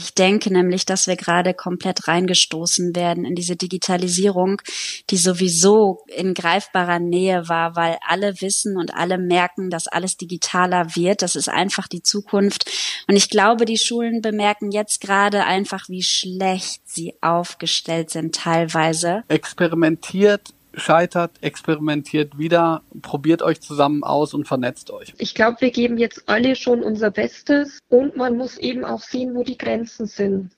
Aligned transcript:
Ich 0.00 0.14
denke 0.14 0.52
nämlich, 0.52 0.86
dass 0.86 1.08
wir 1.08 1.16
gerade 1.16 1.54
komplett 1.54 2.06
reingestoßen 2.06 2.94
werden 2.94 3.24
in 3.24 3.34
diese 3.34 3.56
Digitalisierung, 3.56 4.62
die 5.10 5.16
sowieso 5.16 6.04
in 6.06 6.34
greifbarer 6.34 7.00
Nähe 7.00 7.48
war, 7.48 7.74
weil 7.74 7.98
alle 8.06 8.40
wissen 8.40 8.76
und 8.76 8.94
alle 8.94 9.18
merken, 9.18 9.70
dass 9.70 9.88
alles 9.88 10.16
digitaler 10.16 10.94
wird. 10.94 11.22
Das 11.22 11.34
ist 11.34 11.48
einfach 11.48 11.88
die 11.88 12.04
Zukunft. 12.04 12.70
Und 13.08 13.16
ich 13.16 13.28
glaube, 13.28 13.64
die 13.64 13.76
Schulen 13.76 14.22
bemerken 14.22 14.70
jetzt 14.70 15.00
gerade 15.00 15.44
einfach, 15.44 15.88
wie 15.88 16.04
schlecht 16.04 16.82
sie 16.84 17.14
aufgestellt 17.20 18.10
sind 18.10 18.36
teilweise. 18.36 19.24
Experimentiert 19.26 20.54
scheitert, 20.78 21.32
experimentiert 21.40 22.38
wieder, 22.38 22.82
probiert 23.02 23.42
euch 23.42 23.60
zusammen 23.60 24.04
aus 24.04 24.34
und 24.34 24.46
vernetzt 24.46 24.90
euch. 24.90 25.14
Ich 25.18 25.34
glaube, 25.34 25.60
wir 25.60 25.70
geben 25.70 25.98
jetzt 25.98 26.28
alle 26.28 26.56
schon 26.56 26.82
unser 26.82 27.10
Bestes 27.10 27.78
und 27.88 28.16
man 28.16 28.36
muss 28.36 28.58
eben 28.58 28.84
auch 28.84 29.00
sehen, 29.00 29.34
wo 29.34 29.42
die 29.42 29.58
Grenzen 29.58 30.06
sind. 30.06 30.50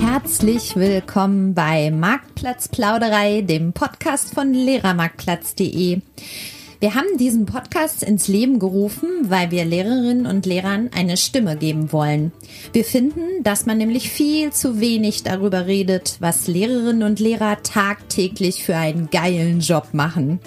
Herzlich 0.00 0.76
willkommen 0.76 1.54
bei 1.54 1.90
Marktplatzplauderei, 1.90 3.42
dem 3.42 3.72
Podcast 3.72 4.34
von 4.34 4.52
Lehrermarktplatz.de. 4.52 6.02
Wir 6.80 6.94
haben 6.94 7.18
diesen 7.18 7.44
Podcast 7.44 8.02
ins 8.02 8.26
Leben 8.26 8.58
gerufen, 8.58 9.10
weil 9.24 9.50
wir 9.50 9.66
Lehrerinnen 9.66 10.24
und 10.24 10.46
Lehrern 10.46 10.88
eine 10.96 11.18
Stimme 11.18 11.56
geben 11.56 11.92
wollen. 11.92 12.32
Wir 12.72 12.86
finden, 12.86 13.42
dass 13.42 13.66
man 13.66 13.76
nämlich 13.76 14.08
viel 14.08 14.50
zu 14.50 14.80
wenig 14.80 15.22
darüber 15.22 15.66
redet, 15.66 16.16
was 16.20 16.46
Lehrerinnen 16.46 17.02
und 17.02 17.20
Lehrer 17.20 17.62
tagtäglich 17.62 18.64
für 18.64 18.76
einen 18.76 19.10
geilen 19.10 19.60
Job 19.60 19.88
machen. 19.92 20.40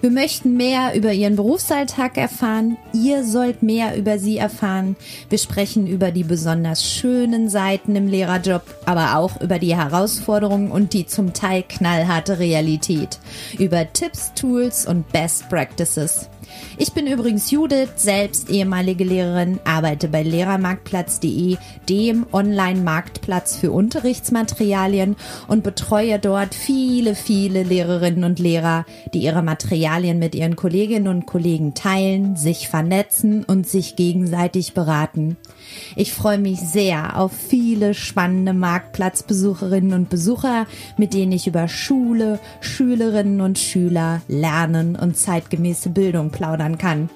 Wir 0.00 0.10
möchten 0.10 0.56
mehr 0.56 0.94
über 0.94 1.12
ihren 1.12 1.36
Berufsalltag 1.36 2.16
erfahren. 2.16 2.78
Ihr 2.94 3.22
sollt 3.22 3.62
mehr 3.62 3.94
über 3.94 4.18
sie 4.18 4.38
erfahren. 4.38 4.96
Wir 5.28 5.36
sprechen 5.36 5.86
über 5.86 6.12
die 6.12 6.24
besonders 6.24 6.90
schönen 6.90 7.50
Seiten 7.50 7.94
im 7.94 8.08
Lehrerjob, 8.08 8.62
aber 8.86 9.18
auch 9.18 9.38
über 9.42 9.58
die 9.58 9.76
Herausforderungen 9.76 10.70
und 10.70 10.94
die 10.94 11.04
zum 11.04 11.34
Teil 11.34 11.62
knallharte 11.62 12.38
Realität. 12.38 13.18
Über 13.58 13.92
Tipps, 13.92 14.32
Tools 14.32 14.86
und 14.86 15.12
Best 15.12 15.50
Practices 15.50 15.73
Practices. 15.74 16.28
Ich 16.76 16.92
bin 16.92 17.06
übrigens 17.06 17.50
Judith, 17.50 17.90
selbst 17.96 18.50
ehemalige 18.50 19.04
Lehrerin, 19.04 19.60
arbeite 19.64 20.08
bei 20.08 20.22
lehrermarktplatz.de, 20.22 21.56
dem 21.88 22.26
Online-Marktplatz 22.32 23.56
für 23.56 23.70
Unterrichtsmaterialien 23.70 25.16
und 25.48 25.62
betreue 25.62 26.18
dort 26.18 26.54
viele, 26.54 27.14
viele 27.14 27.62
Lehrerinnen 27.62 28.24
und 28.24 28.38
Lehrer, 28.38 28.86
die 29.12 29.22
ihre 29.22 29.42
Materialien 29.42 30.18
mit 30.18 30.34
ihren 30.34 30.56
Kolleginnen 30.56 31.08
und 31.08 31.26
Kollegen 31.26 31.74
teilen, 31.74 32.36
sich 32.36 32.68
vernetzen 32.68 33.44
und 33.44 33.68
sich 33.68 33.96
gegenseitig 33.96 34.74
beraten. 34.74 35.36
Ich 35.96 36.12
freue 36.12 36.38
mich 36.38 36.60
sehr 36.60 37.18
auf 37.18 37.32
viele 37.32 37.94
spannende 37.94 38.52
Marktplatzbesucherinnen 38.52 39.92
und 39.92 40.08
Besucher, 40.08 40.66
mit 40.96 41.14
denen 41.14 41.32
ich 41.32 41.46
über 41.46 41.68
Schule, 41.68 42.38
Schülerinnen 42.60 43.40
und 43.40 43.58
Schüler, 43.58 44.22
Lernen 44.28 44.96
und 44.96 45.16
zeitgemäße 45.64 45.90
Bildung 45.90 46.30
plaudern 46.30 46.78
kann. 46.78 47.08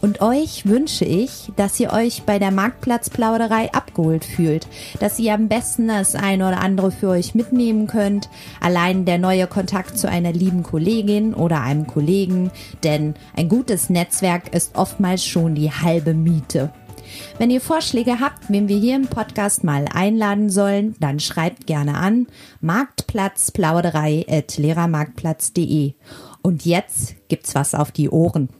Und 0.00 0.20
euch 0.20 0.66
wünsche 0.66 1.06
ich, 1.06 1.50
dass 1.56 1.80
ihr 1.80 1.90
euch 1.90 2.24
bei 2.24 2.38
der 2.38 2.50
Marktplatzplauderei 2.50 3.72
abgeholt 3.72 4.26
fühlt, 4.26 4.66
dass 5.00 5.18
ihr 5.18 5.32
am 5.32 5.48
besten 5.48 5.88
das 5.88 6.14
eine 6.14 6.46
oder 6.46 6.60
andere 6.60 6.90
für 6.90 7.08
euch 7.08 7.34
mitnehmen 7.34 7.86
könnt, 7.86 8.28
allein 8.60 9.06
der 9.06 9.16
neue 9.16 9.46
Kontakt 9.46 9.96
zu 9.96 10.06
einer 10.06 10.32
lieben 10.32 10.62
Kollegin 10.62 11.32
oder 11.32 11.62
einem 11.62 11.86
Kollegen, 11.86 12.50
denn 12.82 13.14
ein 13.34 13.48
gutes 13.48 13.88
Netzwerk 13.88 14.54
ist 14.54 14.76
oftmals 14.76 15.24
schon 15.24 15.54
die 15.54 15.70
halbe 15.70 16.12
Miete. 16.12 16.70
Wenn 17.38 17.50
ihr 17.50 17.60
Vorschläge 17.62 18.20
habt, 18.20 18.50
wen 18.50 18.68
wir 18.68 18.76
hier 18.76 18.96
im 18.96 19.06
Podcast 19.06 19.64
mal 19.64 19.86
einladen 19.94 20.50
sollen, 20.50 20.96
dann 21.00 21.18
schreibt 21.18 21.66
gerne 21.66 21.94
an 21.94 22.26
marktplatzplauderei 22.60 24.26
at 24.28 24.58
lehrermarktplatz.de. 24.58 25.94
Und 26.46 26.66
jetzt 26.66 27.16
gibt's 27.28 27.54
was 27.54 27.74
auf 27.74 27.90
die 27.90 28.10
Ohren. 28.10 28.50